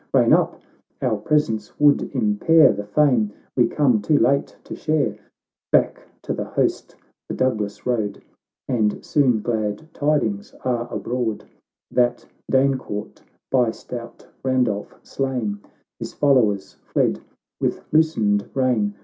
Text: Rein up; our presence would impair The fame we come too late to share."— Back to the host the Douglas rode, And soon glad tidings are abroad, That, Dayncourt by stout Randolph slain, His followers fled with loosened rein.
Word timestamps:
Rein 0.15 0.33
up; 0.33 0.59
our 1.03 1.15
presence 1.17 1.79
would 1.79 2.01
impair 2.15 2.73
The 2.73 2.85
fame 2.87 3.31
we 3.55 3.67
come 3.67 4.01
too 4.01 4.17
late 4.17 4.57
to 4.63 4.75
share."— 4.75 5.19
Back 5.71 6.01
to 6.23 6.33
the 6.33 6.43
host 6.43 6.95
the 7.29 7.35
Douglas 7.35 7.85
rode, 7.85 8.19
And 8.67 9.05
soon 9.05 9.41
glad 9.43 9.93
tidings 9.93 10.55
are 10.65 10.91
abroad, 10.91 11.43
That, 11.91 12.25
Dayncourt 12.51 13.21
by 13.51 13.69
stout 13.69 14.25
Randolph 14.43 14.95
slain, 15.03 15.59
His 15.99 16.13
followers 16.13 16.77
fled 16.83 17.19
with 17.59 17.83
loosened 17.93 18.49
rein. 18.55 18.95